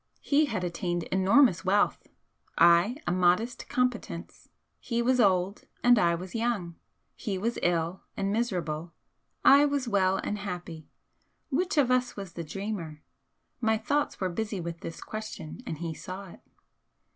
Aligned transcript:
He 0.23 0.45
had 0.45 0.63
attained 0.63 1.03
enormous 1.11 1.63
wealth, 1.63 2.07
I 2.57 2.97
a 3.05 3.11
modest 3.11 3.69
competence, 3.69 4.49
he 4.79 4.99
was 4.99 5.19
old 5.19 5.67
and 5.83 5.99
I 5.99 6.15
was 6.15 6.33
young, 6.33 6.73
he 7.15 7.37
was 7.37 7.59
ill 7.61 8.01
and 8.17 8.31
miserable, 8.33 8.93
I 9.45 9.65
was 9.65 9.87
well 9.87 10.17
and 10.17 10.39
happy, 10.39 10.87
which 11.51 11.77
of 11.77 11.91
us 11.91 12.15
was 12.17 12.33
the 12.33 12.43
'dreamer'? 12.43 13.03
My 13.59 13.77
thoughts 13.77 14.19
were 14.19 14.27
busy 14.29 14.59
with 14.59 14.79
this 14.79 15.01
question, 15.01 15.61
and 15.67 15.77
he 15.77 15.93
saw 15.93 16.29
it. 16.31 16.39